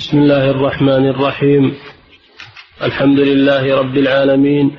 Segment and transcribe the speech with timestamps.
[0.00, 1.74] بسم الله الرحمن الرحيم.
[2.82, 4.76] الحمد لله رب العالمين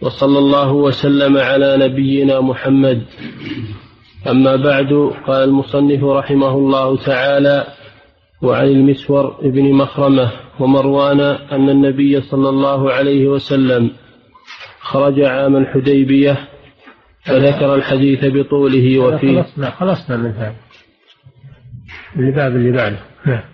[0.00, 3.02] وصلى الله وسلم على نبينا محمد.
[4.28, 7.66] أما بعد قال المصنف رحمه الله تعالى
[8.42, 11.20] وعن المسور بن مخرمة ومروان
[11.52, 13.90] أن النبي صلى الله عليه وسلم
[14.80, 16.48] خرج عام الحديبية
[17.24, 19.42] فذكر الحديث بطوله وفيه.
[19.42, 20.56] خلصنا خلصنا من هذا
[22.16, 22.98] الباب اللي بعده.
[23.26, 23.51] نعم.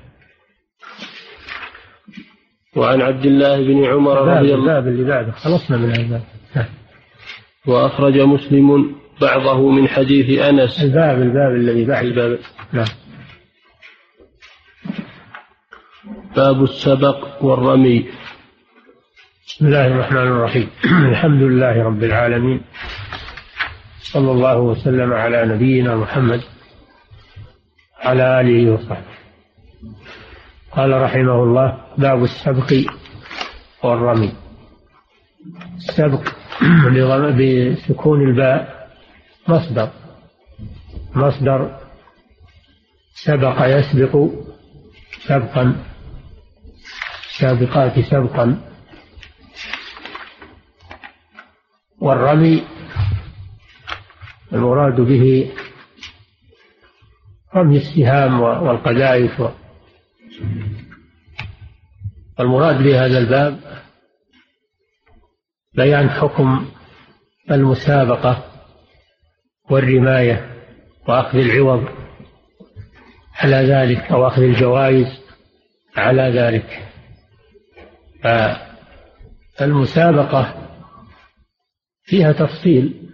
[2.78, 5.32] وعن عبد الله بن عمر رضي الله الباب اللي بعده.
[5.32, 6.00] خلصنا من هذا.
[6.02, 6.22] الباب
[6.56, 6.66] نعم.
[7.66, 10.82] وأخرج مسلم بعضه من حديث أنس.
[10.82, 12.38] الباب الباب الذي بعد الباب.
[12.72, 12.86] نعم.
[16.36, 18.08] باب السبق والرمي.
[19.46, 20.68] بسم الله الرحمن الرحيم.
[21.10, 22.60] الحمد لله رب العالمين.
[24.00, 26.40] صلى الله وسلم على نبينا محمد.
[28.00, 29.17] على آله وصحبه.
[30.78, 31.68] قال رحمه الله
[31.98, 32.70] باب السبق
[33.82, 34.32] والرمي.
[35.76, 36.22] السبق
[37.30, 38.88] بسكون الباء
[39.48, 39.90] مصدر.
[41.14, 41.78] مصدر
[43.14, 44.30] سبق يسبق
[45.26, 45.84] سبقا.
[47.38, 48.60] سابقات سبقا.
[52.00, 52.62] والرمي
[54.52, 55.52] المراد به
[57.54, 59.42] رمي السهام والقذائف
[62.38, 63.60] والمراد بهذا الباب
[65.74, 66.68] بيان حكم
[67.50, 68.44] المسابقة
[69.70, 70.54] والرماية
[71.08, 71.88] وأخذ العوض
[73.34, 75.06] على ذلك أو أخذ الجوائز
[75.96, 76.88] على ذلك.
[79.58, 80.54] فالمسابقة
[82.02, 83.08] فيها تفصيل.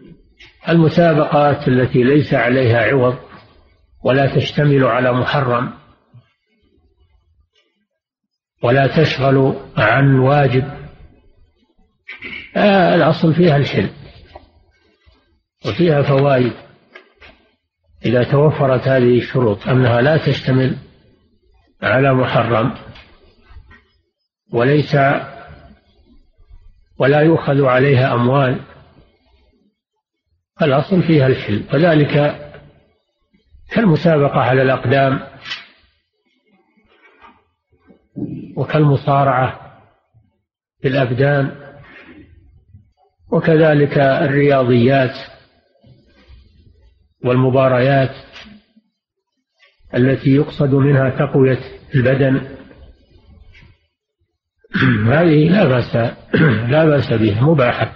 [0.68, 3.18] المسابقات التي ليس عليها عوض
[4.04, 5.74] ولا تشتمل على محرم
[8.64, 10.64] ولا تشغل عن واجب.
[12.56, 13.90] آه الأصل فيها الحل
[15.66, 16.52] وفيها فوائد.
[18.04, 20.76] إذا توفرت هذه الشروط أنها لا تشتمل
[21.82, 22.74] على محرم
[24.52, 24.96] وليس
[26.98, 28.60] ولا يؤخذ عليها أموال
[30.62, 32.40] الأصل فيها الحل وذلك
[33.70, 35.20] كالمسابقة على الأقدام.
[38.56, 39.60] وكالمصارعة
[40.82, 41.64] في الأبدان
[43.32, 45.16] وكذلك الرياضيات
[47.24, 48.14] والمباريات
[49.94, 51.58] التي يقصد منها تقوية
[51.94, 52.56] البدن.
[55.14, 55.96] هذه لا بأس
[56.72, 57.92] لا بأس بها مباحة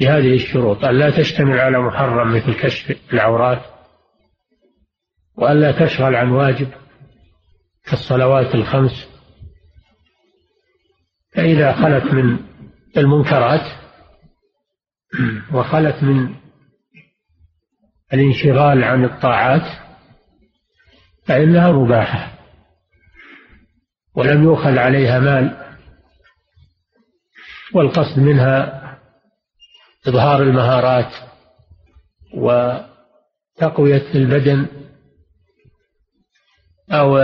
[0.00, 0.84] بهذه الشروط.
[0.84, 3.62] أن لا تشتمل على محرم مثل كشف العورات
[5.36, 6.68] وأن لا تشغل عن واجب.
[7.84, 9.08] كالصلوات الخمس
[11.32, 12.38] فإذا خلت من
[12.96, 13.84] المنكرات
[15.52, 16.34] وخلت من
[18.12, 19.84] الانشغال عن الطاعات
[21.26, 22.34] فإنها مباحة.
[24.14, 25.76] ولم يؤخذ عليها مال
[27.74, 28.80] والقصد منها
[30.08, 31.12] إظهار المهارات
[32.34, 34.66] وتقوية البدن
[36.90, 37.18] أو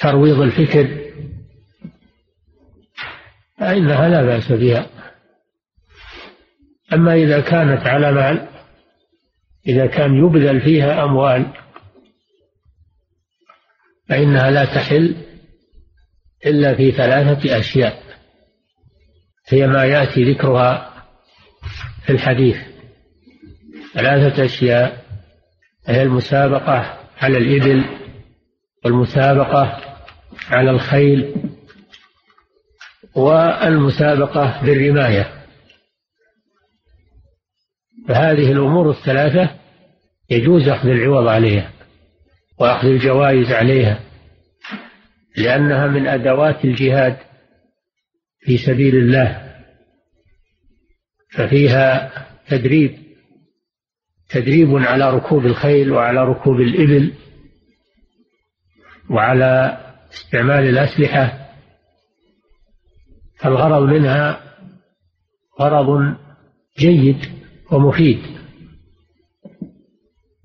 [0.00, 1.08] ترويض الفكر
[3.58, 4.86] فإنها لا بأس بها.
[6.92, 8.48] أما إذا كانت على مال
[9.66, 11.46] إذا كان يبذل فيها أموال
[14.08, 15.16] فإنها لا تحل
[16.46, 18.02] إلا في ثلاثة أشياء.
[19.48, 21.04] هي ما يأتي ذكرها
[22.06, 22.56] في الحديث.
[23.94, 25.04] ثلاثة أشياء
[25.86, 27.84] هي المسابقة على الإبل
[28.84, 29.87] والمسابقة
[30.50, 31.34] على الخيل
[33.14, 35.32] والمسابقة بالرماية.
[38.08, 39.50] فهذه الأمور الثلاثة
[40.30, 41.72] يجوز أخذ العوض عليها
[42.58, 44.00] وأخذ الجوائز عليها
[45.36, 47.16] لأنها من أدوات الجهاد
[48.40, 49.48] في سبيل الله.
[51.30, 52.12] ففيها
[52.48, 52.98] تدريب
[54.28, 57.12] تدريب على ركوب الخيل وعلى ركوب الإبل
[59.10, 59.78] وعلى
[60.12, 61.48] استعمال الأسلحة
[63.36, 64.40] فالغرض منها
[65.60, 66.16] غرض
[66.78, 67.18] جيد
[67.72, 68.18] ومفيد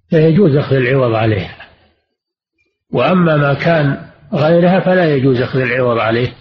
[0.09, 1.57] فيجوز أخذ العوض عليها.
[2.93, 6.33] وأما ما كان غيرها فلا يجوز أخذ العوض عليه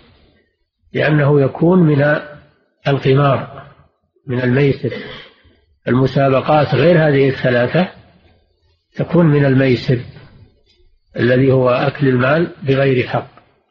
[0.92, 2.02] لأنه يكون من
[2.88, 3.66] القمار
[4.26, 4.92] من الميسر.
[5.88, 7.88] المسابقات غير هذه الثلاثة
[8.96, 10.00] تكون من الميسر.
[11.16, 13.28] الذي هو أكل المال بغير حق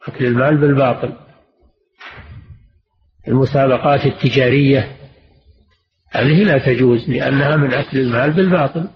[0.08, 1.12] أكل المال بالباطل.
[3.28, 4.96] المسابقات التجارية
[6.10, 8.88] هذه لا تجوز لأنها من أكل المال بالباطل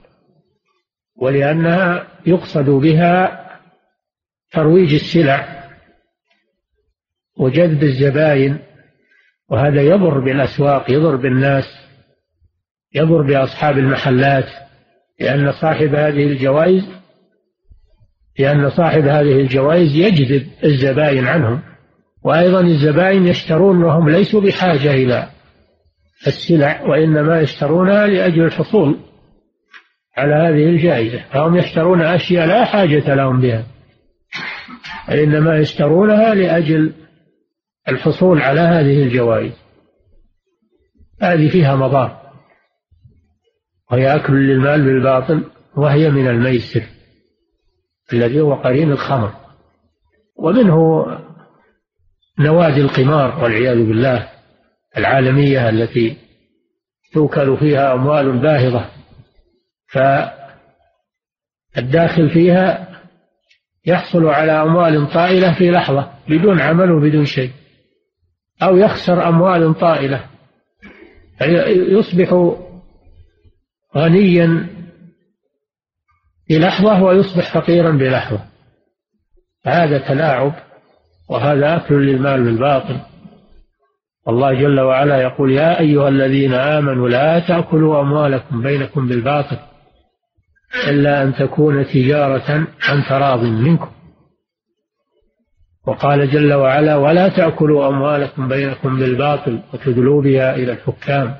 [1.16, 3.46] ولأنها يقصد بها
[4.52, 5.64] ترويج السلع
[7.38, 8.58] وجذب الزباين
[9.50, 11.64] وهذا يضر بالأسواق يضر بالناس
[12.94, 14.48] يضر بأصحاب المحلات
[15.20, 16.84] لأن صاحب هذه الجوائز
[18.38, 21.60] لأن صاحب هذه الجوائز يجذب الزبائن عنهم
[22.24, 25.28] وأيضا الزبائن يشترون وهم ليسوا بحاجة إلى
[26.26, 28.96] السلع وإنما يشترونها لأجل الحصول
[30.16, 33.64] على هذه الجائزة فهم يشترون أشياء لا حاجة لهم بها
[35.08, 36.92] وإنما يشترونها لأجل
[37.88, 39.52] الحصول على هذه الجوائز.
[41.22, 42.32] هذه فيها مضار
[43.92, 45.44] وهي أكل للمال بالباطل
[45.76, 46.82] وهي من الميسر.
[48.12, 49.32] الذي هو قرين الخمر.
[50.36, 51.06] ومنه
[52.38, 54.28] نوادي القمار والعياذ بالله
[54.96, 56.16] العالمية التي
[57.12, 58.90] توكل فيها أموال باهظة.
[61.74, 62.88] فالداخل فيها
[63.86, 67.50] يحصل على أموال طائلة في لحظة بدون عمل وبدون شيء.
[68.62, 70.24] أو يخسر أموال طائلة.
[71.68, 72.54] يصبح
[73.96, 74.75] غنيا
[76.50, 78.40] بلحظة ويصبح فقيرا بلحظة.
[79.66, 80.52] هذا تلاعب
[81.30, 83.00] وهذا أكل للمال بالباطل.
[84.28, 89.58] الله جل وعلا يقول يا أيها الذين آمنوا لا تأكلوا أموالكم بينكم بالباطل
[90.88, 93.90] إلا أن تكون تجارة عن تراض منكم.
[95.86, 101.34] وقال جل وعلا ولا تأكلوا أموالكم بينكم بالباطل وتدلوا بها إلى الحكام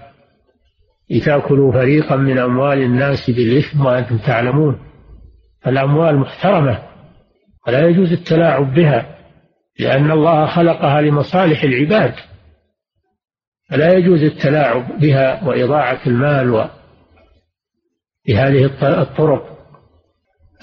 [1.11, 4.79] لتأكلوا فريقا من أموال الناس بالإثم وأنتم تعلمون.
[5.67, 6.83] الأموال محترمة
[7.67, 9.17] ولا يجوز التلاعب بها
[9.79, 12.15] لأن الله خلقها لمصالح العباد.
[13.71, 16.69] فلا يجوز التلاعب بها وإضاعة المال و
[18.27, 19.59] بهذه الطرق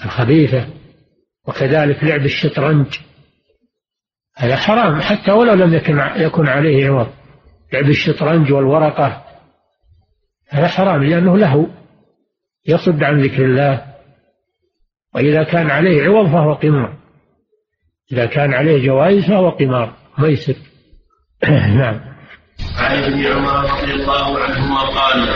[0.04, 0.66] الخبيثة
[1.48, 2.98] وكذلك لعب الشطرنج.
[4.36, 7.08] هذا حرام حتى ولو لم يكن يكن عليه عوض.
[7.72, 9.24] لعب الشطرنج والورقة
[10.48, 11.68] هذا حرام لأنه له
[12.66, 13.93] يصد عن ذكر الله.
[15.14, 17.04] وإذا كان عليه عوض فهو قمار.
[18.12, 20.54] إذا كان عليه جوائز فهو قمار ميسر
[21.80, 22.00] نعم.
[22.76, 25.28] عن ابن عمر رضي الله عنهما قال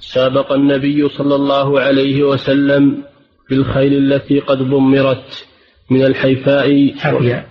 [0.00, 3.02] سابق النبي صلى الله عليه وسلم
[3.50, 5.46] بالخيل التي قد ضمرت
[5.90, 7.46] من الحيفاء حفياء.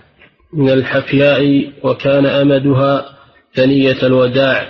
[0.52, 3.16] من الحفياء وكان أمدها
[3.54, 4.68] ثنية الوداع.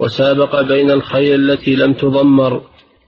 [0.00, 2.62] وسابق بين الخيل التي لم تضمر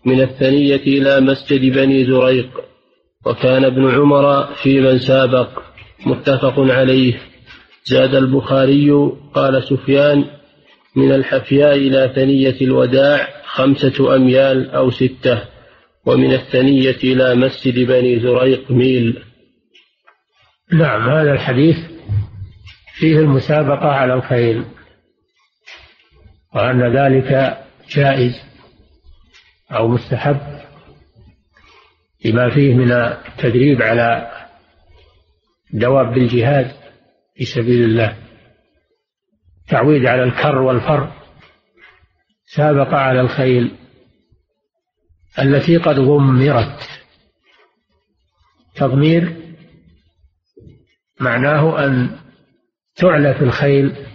[0.04, 2.69] من الثنية إلى مسجد بني زريق.
[3.26, 5.62] وكان ابن عمر في من سابق
[6.06, 7.20] متفق عليه.
[7.84, 8.90] زاد البخاري
[9.34, 10.24] قال سفيان
[10.96, 15.42] من الحفياء إلى ثنية الوداع خمسة أميال أو ستة
[16.06, 19.24] ومن الثنية إلى مسجد بني زريق ميل.
[20.72, 21.76] نعم هذا الحديث
[22.94, 24.64] فيه المسابقة على الخيل
[26.54, 27.58] وأن ذلك
[27.90, 28.34] جائز
[29.72, 30.69] أو مستحب.
[32.24, 34.30] لما فيه من التدريب على
[35.72, 36.72] دواب الجهاد
[37.34, 38.16] في سبيل الله.
[39.68, 41.12] تعويد على الكر والفر.
[42.46, 43.76] سابق على الخيل
[45.38, 46.88] التي قد ضمرت
[48.74, 49.36] تضمير
[51.20, 52.18] معناه أن
[52.96, 54.06] تعلف الخيل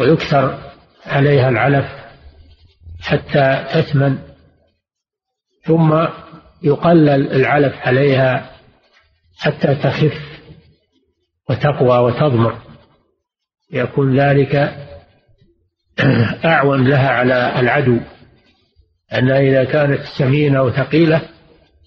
[0.00, 0.72] ويكثر
[1.06, 1.86] عليها العلف
[3.00, 4.18] حتى تثمن.
[5.62, 6.06] ثم
[6.62, 8.50] يقلل العلف عليها
[9.38, 10.40] حتى تخف
[11.50, 12.58] وتقوى وتضمر.
[13.72, 14.76] يكون ذلك
[16.44, 18.00] أعون لها على العدو.
[19.12, 21.22] أنها إذا كانت سمينة وثقيلة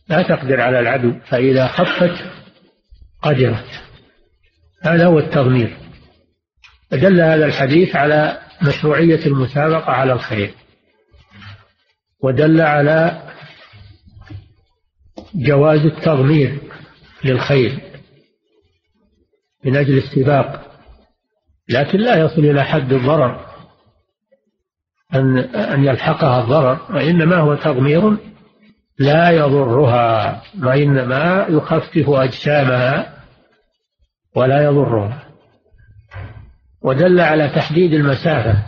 [0.10, 2.26] لا تقدر على العدو فإذا خفت
[3.22, 3.82] قدرت.
[4.84, 5.78] هذا هو التضمير.
[6.92, 10.54] فدل هذا الحديث على مشروعية المسابقة على الخير.
[12.24, 13.29] ودل على
[15.36, 16.60] جواز التضمير
[17.24, 17.80] للخير
[19.66, 20.66] من أجل السباق
[21.70, 23.46] لكن لا يصل إلى حد الضرر
[25.16, 28.18] أن أن يلحقها الضرر وإنما هو تضمير
[29.00, 33.14] لا يضرها وإنما يخفف أجسامها
[34.36, 35.24] ولا يضرها.
[36.82, 38.64] ودل على تحديد المسافة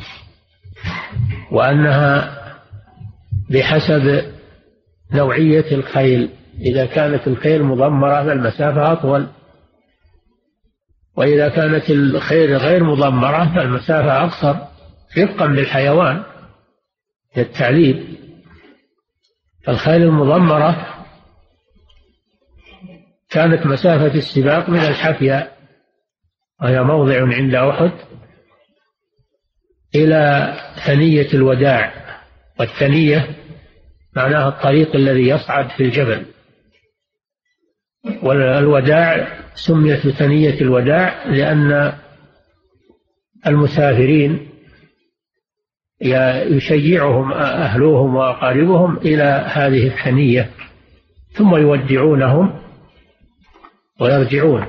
[1.51, 2.37] وأنها
[3.49, 4.23] بحسب
[5.13, 6.29] نوعية الخيل.
[6.59, 9.27] إذا كانت الخيل مضمرة فالمسافة أطول.
[11.17, 14.55] وإذا كانت الخيل غير مضمرة فالمسافة أقصر
[15.17, 16.23] رفقا بالحيوان
[17.37, 18.17] للتعليم.
[19.67, 20.87] الخيل المضمرة
[23.29, 25.51] كانت مسافة السباق من الحفيا
[26.61, 27.91] وهي موضع عند أحد
[29.95, 30.53] إلى
[30.85, 32.01] ثنية الوداع.
[32.59, 33.35] والثنية
[34.15, 36.25] معناها الطريق الذي يصعد في الجبل.
[38.23, 41.93] والوداع سميت بثنية الوداع لأن
[43.47, 44.47] المسافرين
[46.01, 50.49] يشيعهم أهلهم وأقاربهم إلى هذه الثنية
[51.31, 52.61] ثم يودعونهم
[53.99, 54.65] ويرجعون.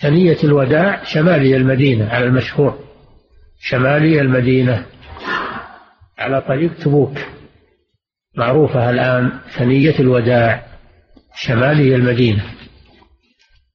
[0.00, 2.78] ثنية الوداع شمالي المدينة على المشهور.
[3.60, 4.86] شمالي المدينة
[6.18, 7.18] على طريق تبوك.
[8.36, 10.69] معروفة الآن ثنية الوداع.
[11.34, 12.54] شمالي المدينة.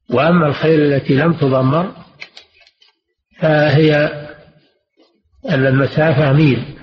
[0.09, 1.95] وأما الخيل التي لم تضمر
[3.39, 4.11] فهي
[5.51, 6.77] المسافة ميل.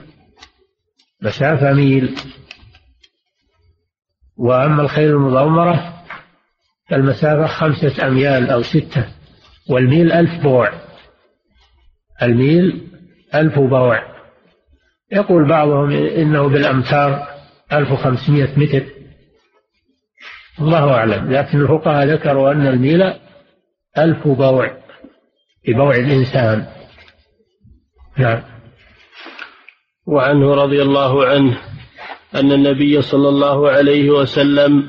[1.23, 2.15] مسافة ميل.
[4.37, 6.05] وأما الخيل المضمرة
[6.91, 9.07] فالمسافة خمسة أميال أو ستة
[9.71, 10.73] والميل ألف بوع.
[12.23, 12.89] الميل
[13.35, 14.13] ألف بوع.
[15.13, 17.29] يقول بعضهم إنه بالأمتار
[17.73, 19.02] ألف وخمسمائة متر.
[20.63, 21.33] الله أعلم.
[21.33, 23.03] لكن الفقهاء ذكروا أن الميل
[23.99, 24.71] ألف بوع
[25.69, 26.67] ببوع الإنسان.
[28.19, 28.43] نعم.
[30.07, 31.59] وعنه رضي الله عنه
[32.35, 34.89] أن النبي صلى الله عليه وسلم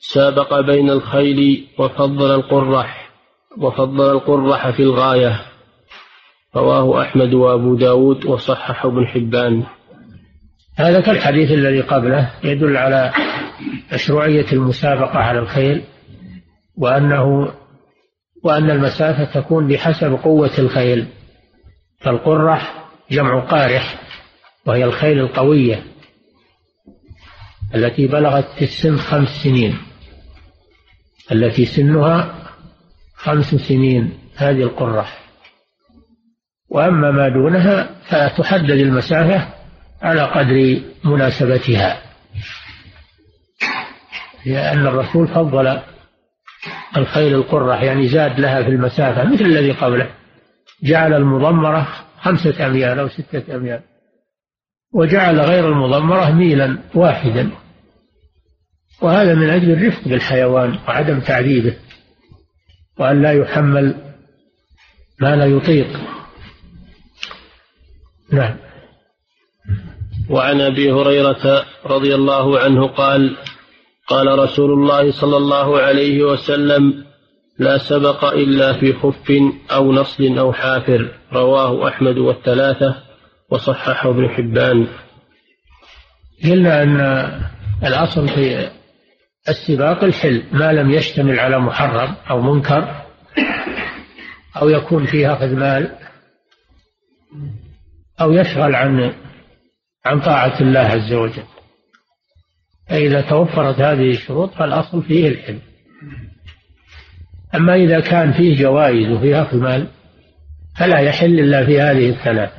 [0.00, 3.10] سابق بين الخيل وفضل القرح
[3.58, 5.40] وفضل القرح في الغاية.
[6.56, 9.62] رواه أحمد وأبو داود وصححه ابن حبان.
[10.76, 13.12] هذا كالحديث الذي قبله يدل على
[13.92, 15.84] مشروعية المسابقة على الخيل
[16.76, 17.52] وأنه
[18.44, 21.06] وأن المسافة تكون بحسب قوة الخيل.
[22.00, 24.00] فالقرح جمع قارح
[24.66, 25.82] وهي الخيل القوية
[27.74, 29.78] التي بلغت في السن خمس سنين.
[31.32, 32.34] التي سنها
[33.14, 35.18] خمس سنين هذه القرح.
[36.68, 39.48] وأما ما دونها فتحدد المسافة
[40.02, 42.07] على قدر مناسبتها.
[44.48, 45.80] لأن الرسول فضل
[46.96, 50.10] الخيل القرح يعني زاد لها في المسافة مثل الذي قبله.
[50.82, 51.88] جعل المضمرة
[52.20, 53.80] خمسة أميال أو ستة أميال
[54.94, 57.50] وجعل غير المضمرة ميلا واحدا.
[59.02, 61.76] وهذا من أجل الرفق بالحيوان وعدم تعذيبه
[62.98, 64.14] وأن لا يحمل
[65.20, 66.00] ما لا يطيق.
[68.32, 68.56] نعم.
[70.30, 73.36] وعن أبي هريرة رضي الله عنه قال
[74.08, 77.04] قال رسول الله صلى الله عليه وسلم
[77.58, 79.32] لا سبق إلا في خف
[79.70, 81.08] أو نصل أو حافر.
[81.32, 82.94] رواه أحمد والثلاثة
[83.50, 84.86] وصححه ابن حبان.
[86.44, 87.00] قلنا أن
[87.86, 88.70] الاصل في
[89.48, 93.02] السباق الحل ما لم يشتمل على محرم أو منكر
[94.62, 95.98] أو يكون فيه أخذ مال
[98.20, 99.12] أو يشغل عن
[100.06, 101.42] عن طاعة الله عز وجل.
[102.88, 105.58] فإذا توفرت هذه الشروط فالأصل فيه الحل
[107.54, 109.88] أما إذا كان فيه جوائز وفيه أخذ مال
[110.78, 112.58] فلا يحل إلا في هذه الثلاثة.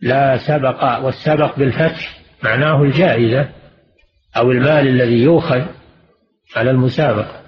[0.00, 3.48] لا سبق والسبق بالفتح معناه الجائزة
[4.36, 5.66] أو المال الذي يؤخذ
[6.56, 7.42] على المسابقة.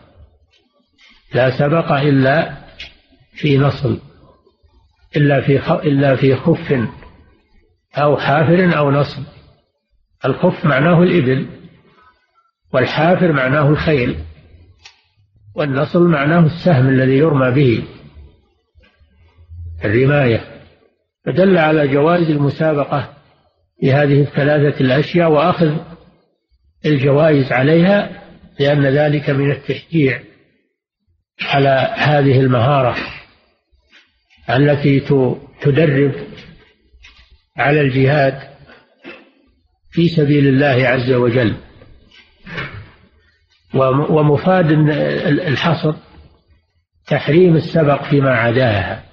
[1.35, 2.57] لا سبق إلا
[3.33, 4.01] في نصل
[5.17, 6.89] إلا في إلا في خف
[7.97, 9.38] أو حافر أو نصب.
[10.25, 11.47] الخف معناه الإبل
[12.73, 14.19] والحافر معناه الخيل
[15.55, 17.85] والنصل معناه السهم الذي يرمى به.
[19.85, 20.45] الرماية
[21.27, 23.15] فدل على جواز المسابقة
[23.81, 25.77] في هذه الثلاثة الأشياء وأخذ
[26.87, 28.23] الجوائز عليها
[28.61, 30.21] لأن ذلك من التشجيع
[31.43, 32.97] على هذه المهارة
[34.51, 35.01] التي
[35.63, 36.13] تدرب
[37.57, 38.58] على الجهاد.
[39.99, 41.57] في سبيل الله عز وجل.
[44.11, 44.71] ومفاد
[45.49, 45.95] الحصر
[47.07, 49.05] تحريم السبق فيما عداها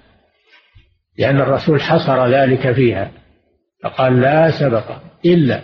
[1.18, 3.12] لأن الرسول حصر ذلك فيها
[3.84, 5.62] فقال لا سبق إلا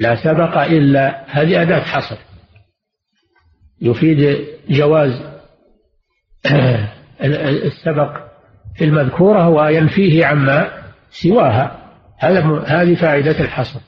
[0.00, 2.16] لا سبق إلا هذه أداة حصر.
[3.80, 5.22] يفيد جواز
[7.70, 8.16] السبق
[8.76, 10.70] في المذكورة وينفيه عما
[11.10, 11.92] سواها.
[12.66, 13.80] هذه فائدة الحصر.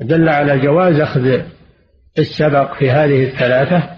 [0.00, 1.40] دل على جواز أخذ
[2.18, 3.90] السبق في هذه الثلاثة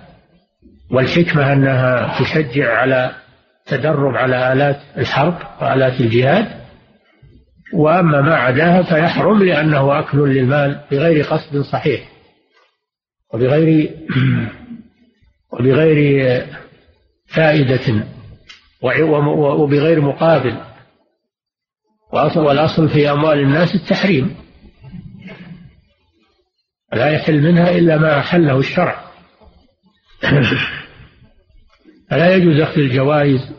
[0.91, 3.15] والحكمة أنها تشجع على
[3.67, 6.47] تدرب على آلات الحرب وآلات الجهاد
[7.75, 12.09] وأما ما عداها فيحرم لأنه أكل للمال بغير قصد صحيح
[13.35, 13.91] وبغير
[15.53, 16.43] وبغير
[17.27, 18.05] فائدة
[18.83, 20.57] وبغير مقابل
[22.37, 24.46] والأصل في أموال الناس التحريم.
[26.93, 29.05] لا يحل منها إلا ما أحله الشرع.
[32.11, 33.53] فلا يجوز أخذ الجوائز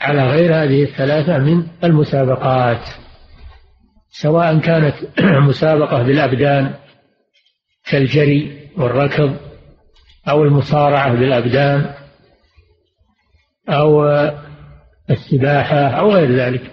[0.00, 2.88] على غير هذه الثلاثة من المسابقات
[4.10, 4.94] سواء كانت
[5.48, 6.74] مسابقة بالأبدان
[7.90, 9.36] كالجري والركض
[10.28, 11.94] أو المصارعة بالأبدان
[13.68, 14.04] أو
[15.10, 16.72] السباحة أو غير ذلك.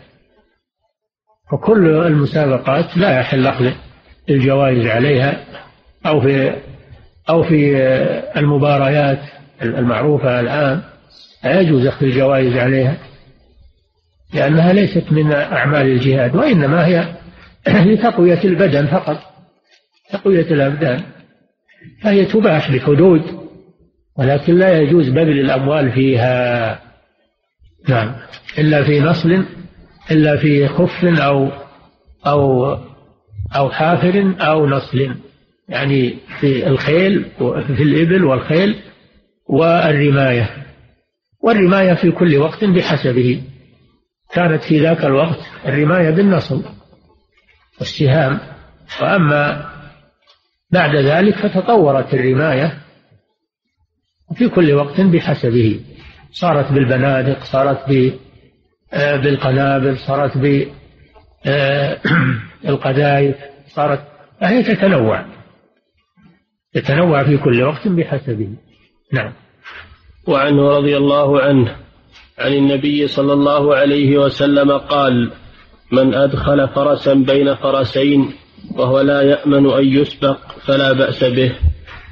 [1.52, 3.72] فكل المسابقات لا يحل أخذ
[4.30, 5.46] الجوائز عليها.
[6.06, 6.56] أو في
[7.30, 7.78] أو في
[8.38, 9.20] المباريات
[9.62, 10.82] المعروفة الآن
[11.44, 12.98] لا يجوز أخذ الجوائز عليها
[14.34, 17.16] لأنها ليست من أعمال الجهاد وإنما هي
[17.94, 19.18] لتقوية البدن فقط
[20.12, 21.04] تقوية الأبدان
[22.02, 23.22] فهي تباح بحدود
[24.18, 26.80] ولكن لا يجوز بذل الأموال فيها.
[27.90, 28.16] نعم
[28.58, 29.46] إلا في نصل
[30.12, 31.50] إلا في خف أو
[32.28, 32.74] أو
[33.56, 35.16] أو حافر أو نصل.
[35.70, 37.26] يعني في الخيل
[37.78, 38.76] في الإبل والخيل
[39.48, 40.50] والرماية.
[41.44, 43.42] والرماية في كل وقت بحسبه.
[44.34, 46.64] كانت في ذاك الوقت الرماية بالنصل
[47.80, 48.40] والسهام.
[49.02, 49.70] وأما
[50.72, 52.78] بعد ذلك فتطورت الرماية
[54.36, 55.80] في كل وقت بحسبه.
[56.32, 58.14] صارت بالبنادق صارت
[58.94, 60.38] آه، بالقنابل صارت
[62.66, 64.02] بالقذائف آه، صارت
[64.42, 65.39] فهي تتنوع.
[66.74, 68.50] تتنوع في كل وقت بحسبه.
[69.14, 69.34] نعم.
[70.28, 71.76] وعنه رضي الله عنه
[72.40, 75.32] عن النبي صلى الله عليه وسلم قال
[75.92, 78.34] من أدخل فرسا بين فرسين
[78.76, 81.56] وهو لا يأمن أن يسبق فلا بأس به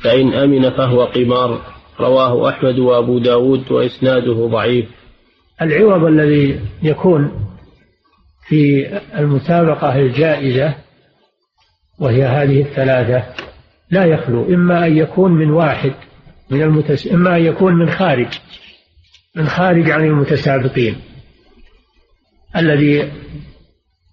[0.04, 1.62] فإن أمن فهو قمار.
[2.00, 4.86] رواه أحمد وأبو داود وإسناده ضعيف.
[5.62, 7.32] العوض الذي يكون
[8.48, 10.76] في المسابقة الجائزة
[12.00, 13.47] وهي هذه الثلاثة
[13.92, 15.94] لا يخلو إما أن يكون من واحد
[16.50, 17.08] من المتس...
[17.08, 18.40] إما أن يكون من خارج
[19.36, 20.96] من خارج عن المتسابقين.
[22.56, 23.12] الذي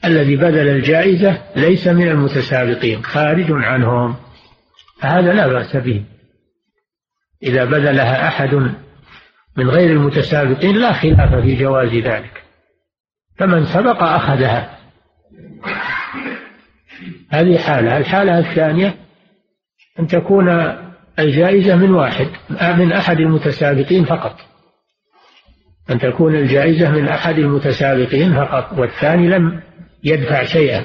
[0.04, 4.16] الذي بذل الجائزة ليس من المتسابقين خارج عنهم.
[5.00, 6.04] فهذا لا بأس به.
[7.42, 8.54] إذا بذلها أحد
[9.56, 12.42] من غير المتسابقين لا خلاف في جواز ذلك.
[13.36, 14.78] فمن سبق أخذها.
[17.30, 17.96] هذه حالة.
[17.96, 19.03] الحالة الثانية
[20.00, 20.48] أن تكون
[21.18, 22.26] الجائزة من واحد
[22.78, 24.36] من أحد المتسابقين فقط.
[25.90, 29.62] أن تكون الجائزة من أحد المتسابقين فقط والثاني لم
[30.04, 30.84] يدفع شيئا.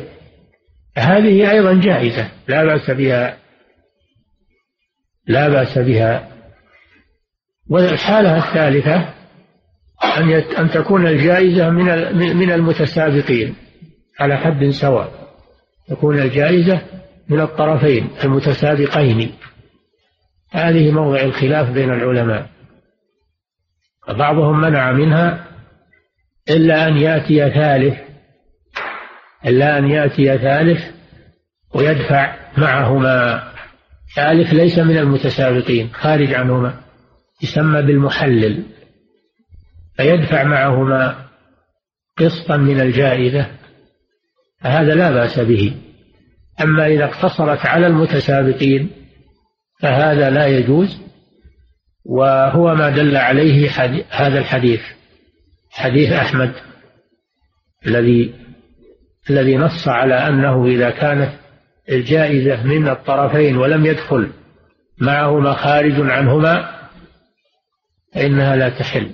[0.97, 3.37] هذه أيضا جائزة لا بأس بها
[5.27, 6.29] لا بأس بها.
[7.69, 9.13] والحالة الثالثة
[10.17, 13.55] أن أن تكون الجائزة من من المتسابقين
[14.19, 15.11] على حد سواء.
[15.87, 16.81] تكون الجائزة
[17.29, 19.31] من الطرفين المتسابقين.
[20.51, 22.49] هذه موضع الخلاف بين العلماء.
[24.07, 25.45] بعضهم منع منها
[26.49, 27.97] إلا أن يأتي ثالث
[29.45, 30.83] إلا أن يأتي ثالث
[31.75, 33.43] ويدفع معهما.
[34.15, 36.81] ثالث ليس من المتسابقين خارج عنهما
[37.43, 38.63] يسمى بالمحلل.
[39.97, 41.25] فيدفع معهما
[42.17, 43.47] قسطا من الجائزة
[44.61, 45.88] فهذا لا بأس به.
[46.61, 48.89] أما إذا اقتصرت على المتسابقين
[49.81, 51.01] فهذا لا يجوز
[52.05, 53.69] وهو ما دل عليه
[54.09, 54.81] هذا الحديث
[55.71, 56.51] حديث أحمد
[57.87, 58.33] الذي
[59.29, 61.31] الذي نص على أنه إذا كانت
[61.89, 64.31] الجائزة من الطرفين ولم يدخل
[65.01, 66.79] معهما خارج عنهما
[68.13, 69.11] فإنها لا تحل.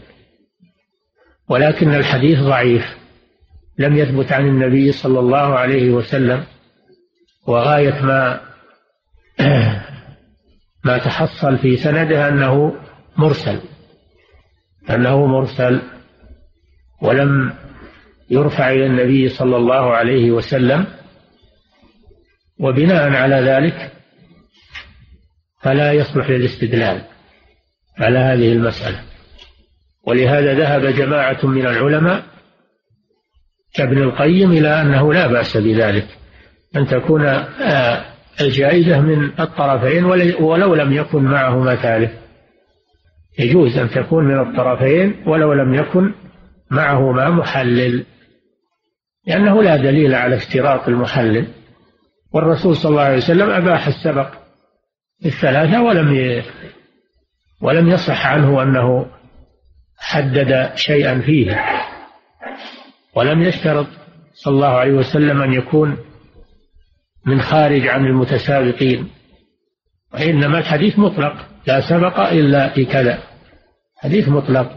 [1.49, 2.97] ولكن الحديث ضعيف
[3.77, 6.43] لم يثبت عن النبي صلى الله عليه وسلم
[7.47, 8.41] وغاية ما
[10.85, 12.75] ما تحصل في سنده أنه
[13.17, 13.59] مرسل
[14.89, 15.81] أنه مرسل
[17.01, 17.53] ولم
[18.29, 20.87] يرفع إلى النبي صلى الله عليه وسلم.
[22.59, 23.91] وبناء على ذلك
[25.61, 27.01] فلا يصلح للاستدلال
[27.99, 29.01] على هذه المسألة.
[30.07, 32.23] ولهذا ذهب جماعة من العلماء
[33.73, 36.07] كابن القيم إلى أنه لا بأس بذلك.
[36.75, 38.05] أن تكون آه،
[38.41, 40.05] الجائزة من الطرفين
[40.39, 42.11] ولو لم يكن معهما ثالث.
[43.39, 46.13] يجوز أن تكون من الطرفين ولو لم يكن
[46.71, 48.05] معهما محلل
[49.27, 51.47] لأنه لا دليل على اشتراط المحلل.
[52.33, 54.29] والرسول صلى الله عليه وسلم أباح السبق
[55.25, 56.43] الثلاثة ولم ي...
[57.61, 59.05] ولم يصح عنه أنه
[59.97, 61.65] حدد شيئا فيه.
[63.15, 63.87] ولم يشترط
[64.33, 65.97] صلى الله عليه وسلم أن يكون
[67.25, 69.07] من خارج عن المتسابقين.
[70.13, 71.33] وإنما الحديث مطلق
[71.67, 73.19] لا سبق إلا في كذا.
[73.97, 74.71] حديث مطلق.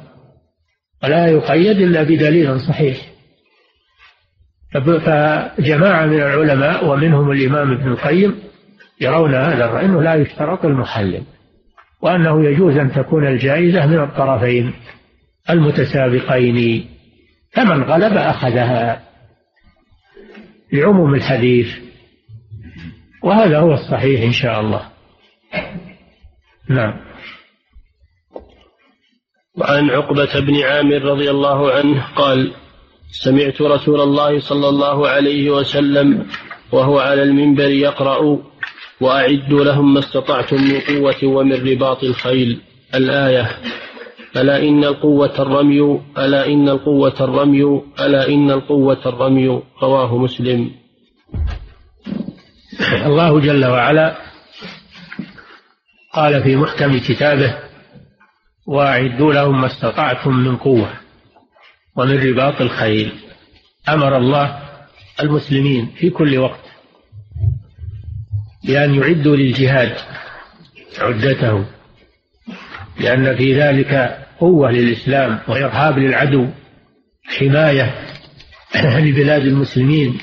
[1.03, 2.99] ولا يقيد إلا بدليل صحيح.
[4.73, 8.35] فجماعة من العلماء ومنهم الإمام ابن القيم
[9.01, 11.23] يرون هذا أنه لا يشترط المحلل
[12.03, 14.73] وأنه يجوز أن تكون الجائزة من الطرفين
[15.51, 16.87] المتسابقين
[17.53, 19.03] فمن غلب أخذها
[20.73, 21.88] لعموم الحديث.
[23.23, 24.89] وهذا هو الصحيح إن شاء الله.
[26.69, 27.09] نعم.
[29.59, 32.53] وعن عقبة بن عامر رضي الله عنه قال
[33.11, 36.27] سمعت رسول الله صلى الله عليه وسلم
[36.73, 38.39] وهو على المنبر يقرأ
[39.01, 42.61] وأعدوا لهم ما استطعتم من قوة ومن رباط الخيل.
[42.95, 43.49] الآية
[44.37, 49.63] ألا إن القوة الرمي ألا إن القوة الرمي ألا إن القوة الرمي.
[49.83, 50.71] رواه مسلم.
[52.93, 54.17] الله جل وعلا
[56.13, 57.59] قال في محكم كتابه
[58.67, 60.93] واعدوا لهم ما استطعتم من قوة
[61.97, 63.13] ومن رباط الخيل.
[63.89, 64.59] أمر الله
[65.23, 66.61] المسلمين في كل وقت
[68.65, 69.97] بأن يعدوا للجهاد
[70.99, 71.65] عدته
[73.01, 76.49] لأن في ذلك قوة للإسلام وإرهاب للعدو
[77.25, 77.95] حماية
[78.75, 80.19] لبلاد المسلمين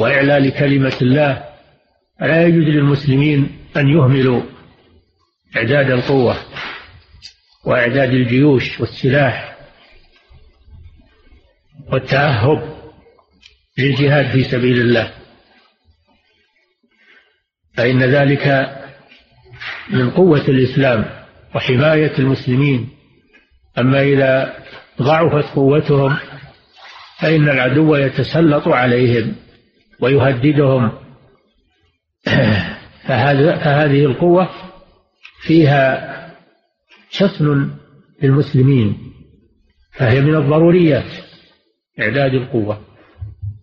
[0.00, 1.44] وإعلى كلمة الله
[2.20, 4.42] لا يجوز للمسلمين أن يهملوا
[5.56, 6.36] إعداد القوة
[7.64, 9.56] وإعداد الجيوش والسلاح
[11.92, 12.74] والتأهب
[13.78, 15.12] للجهاد في سبيل الله.
[17.74, 18.46] فإن ذلك
[19.90, 21.04] من قوة الإسلام
[21.54, 22.88] وحماية المسلمين.
[23.78, 24.56] أما إذا
[25.02, 26.16] ضعفت قوتهم
[27.18, 29.43] فإن العدو يتسلط عليهم.
[30.00, 30.90] ويهددهم.
[33.06, 34.48] فهذه القوة
[35.46, 36.14] فيها
[37.18, 37.70] حصن
[38.22, 38.98] للمسلمين
[39.92, 41.12] فهي من الضروريات
[42.00, 42.80] إعداد القوة.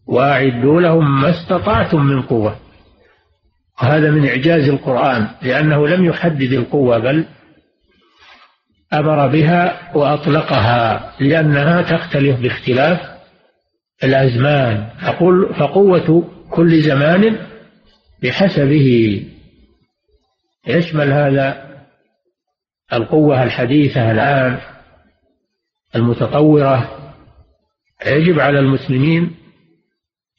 [0.08, 2.56] وأعدوا لهم ما استطعتم من قوة.
[3.82, 7.26] وهذا من إعجاز القرآن لأنه لم يحدد القوة بل
[8.94, 13.11] أمر بها وأطلقها لأنها تختلف باختلاف
[14.04, 14.90] الأزمان.
[15.00, 17.38] أقول فقوة كل زمان
[18.24, 19.22] بحسبه.
[20.68, 21.72] يشمل هذا
[22.94, 24.60] القوة الحديثة الآن
[25.96, 26.98] المتطورة.
[28.06, 29.36] يجب على المسلمين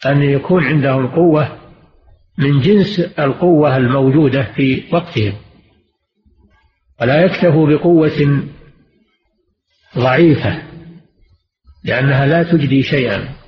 [0.06, 1.58] أن يكون عندهم قوة
[2.38, 5.32] من جنس القوة الموجودة في وقتهم.
[7.00, 8.42] ولا يكتفوا بقوة
[9.98, 10.62] ضعيفة
[11.84, 13.41] لأنها لا تجدي شيئا.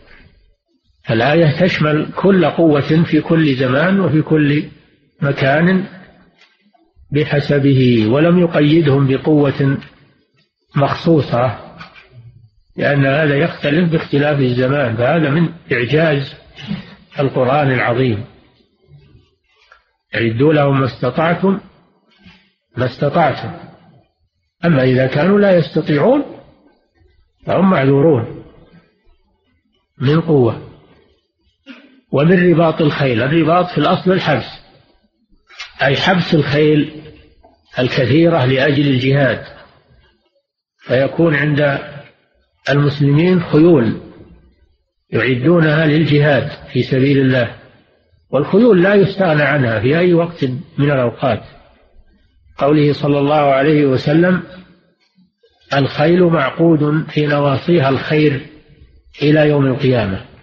[1.10, 4.64] الآية تشمل كل قوة في كل زمان وفي كل
[5.22, 5.84] مكان
[7.12, 9.78] بحسبه ولم يقيدهم بقوة
[10.76, 11.58] مخصوصة
[12.76, 16.34] لأن هذا يختلف باختلاف الزمان فهذا من إعجاز
[17.20, 18.24] القرآن العظيم.
[20.14, 21.60] أعدوا لهم ما استطعتم
[22.76, 23.52] ما استطعتم.
[24.64, 26.24] أما إذا كانوا لا يستطيعون
[27.46, 28.44] فهم معذورون
[30.00, 30.73] من قوة.
[32.14, 34.46] ومن رباط الخيل الرباط في الأصل الحبس.
[35.82, 37.02] أي حبس الخيل
[37.78, 39.44] الكثيرة لأجل الجهاد.
[40.78, 41.78] فيكون عند
[42.70, 44.00] المسلمين خيول
[45.10, 47.54] يعدونها للجهاد في سبيل الله.
[48.30, 50.44] والخيول لا يستغنى عنها في أي وقت
[50.78, 51.42] من الأوقات.
[52.58, 54.42] قوله صلى الله عليه وسلم
[55.74, 58.40] الخيل معقود في نواصيها الخير
[59.22, 60.33] إلى يوم القيامة.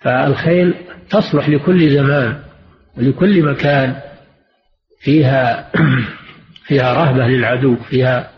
[0.00, 0.74] فالخيل
[1.10, 2.42] تصلح لكل زمان
[2.98, 3.96] ولكل مكان.
[5.00, 5.70] فيها
[6.66, 8.30] فيها رهبة للعدو فيها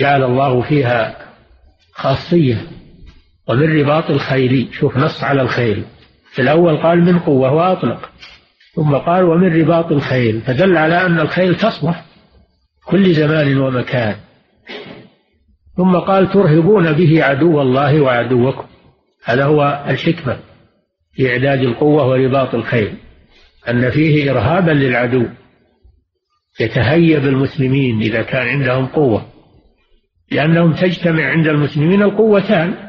[0.00, 1.16] جعل الله فيها
[1.92, 2.66] خاصية.
[3.48, 5.84] ومن رباط الخيل شوف نص على الخيل.
[6.32, 8.10] في الأول قال من قوة وأطلق
[8.74, 10.40] ثم قال ومن رباط الخيل.
[10.40, 12.04] فدل على أن الخيل تصلح
[12.86, 14.16] كل زمان ومكان.
[15.76, 18.66] ثم قال ترهبون به عدو الله وعدوكم.
[19.24, 20.49] هذا هو الحكمة.
[21.20, 22.94] في إعداد القوة ورباط الخيل
[23.68, 25.26] أن فيه إرهابا للعدو
[26.60, 29.26] يتهيب المسلمين إذا كان عندهم قوة
[30.30, 32.88] لأنهم تجتمع عند المسلمين القوتان.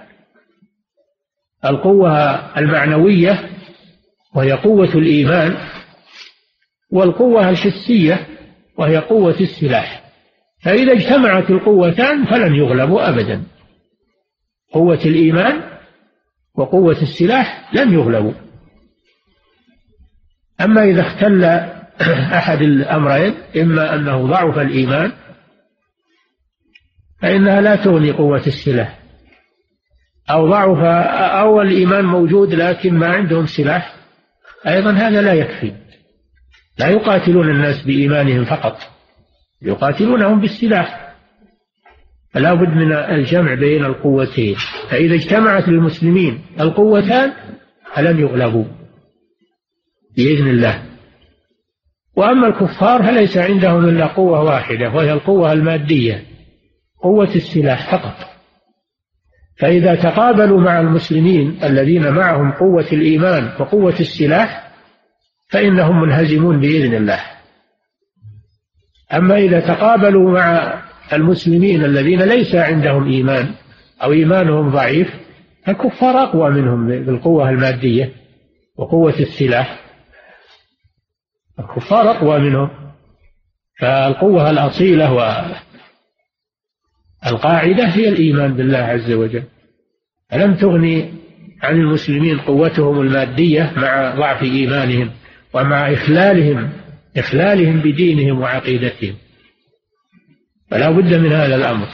[1.65, 2.11] القوة
[2.57, 3.49] المعنوية
[4.35, 5.57] وهي قوة الإيمان
[6.91, 8.27] والقوة الحسية
[8.77, 10.03] وهي قوة السلاح.
[10.63, 13.43] فإذا اجتمعت القوتان فلن يغلبوا أبدا.
[14.73, 15.70] قوة الإيمان
[16.55, 18.33] وقوة السلاح لن يغلبوا.
[20.61, 21.43] أما إذا اختل
[22.33, 25.11] أحد الأمرين إما أنه ضعف الإيمان
[27.21, 28.99] فإنها لا تغني قوة السلاح.
[30.29, 30.77] أو ضعف
[31.17, 33.95] أو الإيمان موجود لكن ما عندهم سلاح
[34.67, 35.73] أيضا هذا لا يكفي.
[36.79, 38.77] لا يقاتلون الناس بإيمانهم فقط
[39.61, 41.00] يقاتلونهم بالسلاح.
[42.33, 44.55] فلا بد من الجمع بين القوتين.
[44.89, 47.33] فإذا اجتمعت للمسلمين القوتان
[47.95, 48.65] فلن يغلبوا
[50.17, 50.83] بإذن الله.
[52.15, 56.23] وأما الكفار فليس عندهم إلا قوة واحدة وهي القوة المادية
[57.03, 58.31] قوة السلاح فقط.
[59.57, 64.71] فإذا تقابلوا مع المسلمين الذين معهم قوة الإيمان وقوة السلاح
[65.49, 67.19] فإنهم منهزمون بإذن الله.
[69.13, 70.81] أما إذا تقابلوا مع
[71.13, 73.53] المسلمين الذين ليس عندهم إيمان
[74.03, 75.07] أو إيمانهم ضعيف
[75.67, 78.11] الكفار أقوى منهم بالقوة المادية
[78.77, 79.79] وقوة السلاح.
[81.59, 82.69] الكفار أقوى منهم
[83.79, 85.13] فالقوة الأصيلة
[87.25, 89.43] والقاعدة هي الإيمان بالله عز وجل.
[90.33, 91.13] ألم تغني
[91.61, 95.11] عن المسلمين قوتهم المادية مع ضعف إيمانهم
[95.53, 96.69] ومع إخلالهم
[97.17, 99.15] إخلالهم بدينهم وعقيدتهم؟
[100.71, 101.87] فلا بد من هذا الأمر.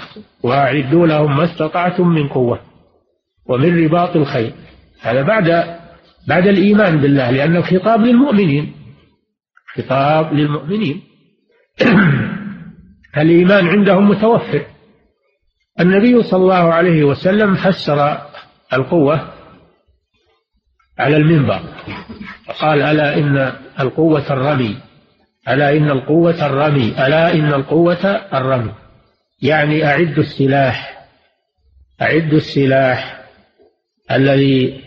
[0.44, 2.60] وأعدوا لهم ما استطعتم من قوة
[3.46, 4.54] ومن رباط الخير.
[5.02, 5.78] هذا بعد
[6.28, 8.74] بعد الإيمان بالله لأنه خطاب للمؤمنين.
[9.76, 11.02] خطاب للمؤمنين.
[13.18, 14.66] الإيمان عندهم متوفر.
[15.80, 18.18] النبي صلى الله عليه وسلم فسر
[18.74, 19.34] القوة
[21.00, 21.60] على المنبر.
[22.46, 24.87] فقال ألا إن القوة الرمي؟
[25.50, 28.74] ألا إن القوة الرمي ألا إن القوة الرمي.
[29.42, 31.08] يعني أعد السلاح
[32.02, 33.22] أعد السلاح
[34.12, 34.84] الذي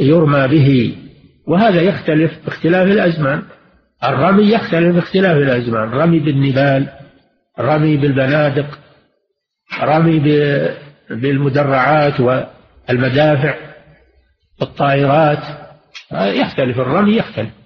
[0.00, 0.96] يرمى به.
[1.46, 3.42] وهذا يختلف باختلاف الأزمان.
[4.04, 5.90] الرمي يختلف باختلاف الأزمان.
[5.90, 6.88] رمي بالنبال
[7.60, 8.78] رمي بالبنادق
[9.82, 10.18] رمي
[11.10, 13.54] بالمدرعات والمدافع
[14.62, 15.42] الطائرات
[16.12, 17.63] يختلف الرمي يختلف.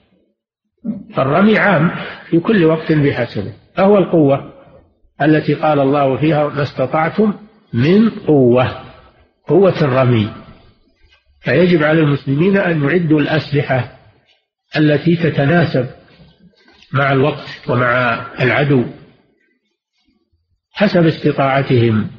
[1.16, 1.90] فالرمي عام
[2.30, 4.52] في كل وقت بحسبه فهو القوة
[5.22, 7.34] التي قال الله فيها ما استطعتم
[7.72, 8.84] من قوة
[9.46, 10.32] قوة الرمي.
[11.40, 13.98] فيجب على المسلمين أن يعدوا الأسلحة
[14.76, 15.86] التي تتناسب
[16.92, 18.84] مع الوقت ومع العدو
[20.72, 22.10] حسب استطاعتهم.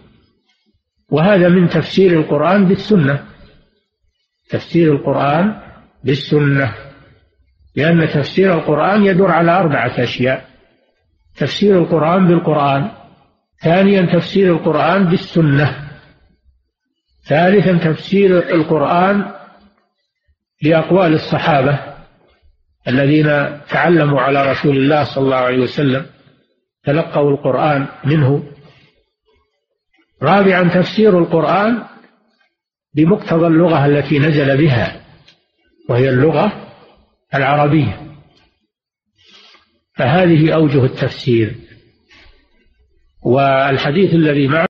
[1.09, 3.25] وهذا من تفسير القرآن بالسنة.
[4.49, 5.61] تفسير القرآن
[6.03, 6.88] بالسنة.
[7.75, 10.49] لأن تفسير القرآن يدور على أربعة أشياء.
[11.37, 12.91] تفسير القرآن بالقرآن
[13.63, 15.89] ثانيا تفسير القرآن بالسنة
[17.23, 19.31] ثالثا تفسير القرآن
[20.63, 21.79] بأقوال الصحابة
[22.87, 23.25] الذين
[23.69, 26.05] تعلموا على رسول الله صلى الله عليه وسلم
[26.83, 28.43] تلقوا القرآن منه.
[30.21, 31.83] رابعا تفسير القرآن
[32.95, 35.01] بمقتضى اللغة التي نزل بها
[35.89, 36.68] وهي اللغة
[37.35, 38.01] العربية.
[39.95, 41.55] فهذه أوجه التفسير.
[43.25, 44.67] والحديث الذي معه